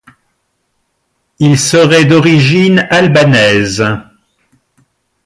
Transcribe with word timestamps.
Il 1.37 1.59
serait 1.59 2.05
d'origine 2.05 2.87
albanaise. 2.89 3.85